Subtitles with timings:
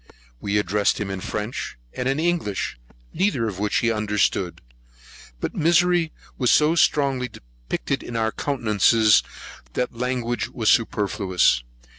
[0.39, 2.79] We addressed him in French and in English,
[3.13, 4.59] neither of which he understood;
[5.39, 9.21] but misery was so strongly depicted in our countenances,
[9.73, 11.61] that language was superfluous.